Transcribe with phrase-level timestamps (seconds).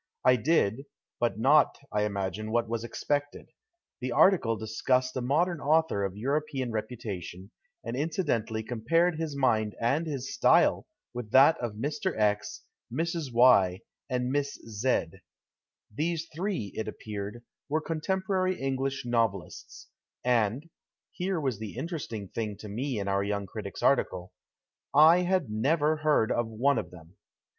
[0.25, 0.87] I did,
[1.19, 3.51] but not, I imagine, what was expected.
[3.99, 7.51] The article discussed a modern author of European reputation,
[7.83, 12.17] and inci dentally compared liis mind and his style with that of Mr.
[12.17, 13.31] X., Mrs.
[13.31, 15.05] Y., and Miss Z.
[15.93, 19.87] These three, it appeared, were contemporary English novelists,
[20.23, 20.67] and—
[21.11, 24.33] here was the interesting thing to me in our young critics article—
[25.15, 27.17] I had never heard of one of them.